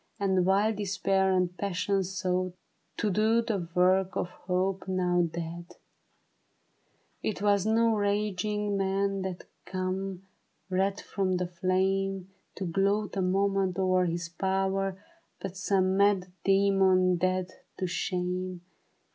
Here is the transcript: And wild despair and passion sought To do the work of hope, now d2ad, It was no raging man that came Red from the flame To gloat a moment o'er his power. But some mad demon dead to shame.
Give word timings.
And 0.19 0.47
wild 0.47 0.77
despair 0.77 1.31
and 1.31 1.55
passion 1.55 2.03
sought 2.03 2.55
To 2.97 3.11
do 3.11 3.43
the 3.43 3.67
work 3.75 4.15
of 4.15 4.29
hope, 4.31 4.87
now 4.87 5.21
d2ad, 5.29 5.73
It 7.21 7.39
was 7.43 7.67
no 7.67 7.93
raging 7.95 8.75
man 8.77 9.21
that 9.21 9.43
came 9.67 10.25
Red 10.71 10.99
from 11.01 11.37
the 11.37 11.45
flame 11.45 12.31
To 12.55 12.65
gloat 12.65 13.15
a 13.15 13.21
moment 13.21 13.77
o'er 13.77 14.05
his 14.07 14.27
power. 14.27 14.97
But 15.39 15.55
some 15.55 15.95
mad 15.97 16.31
demon 16.43 17.17
dead 17.17 17.51
to 17.77 17.85
shame. 17.85 18.61